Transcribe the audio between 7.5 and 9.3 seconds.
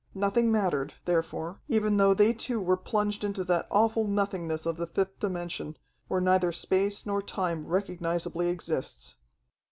recognizably exists.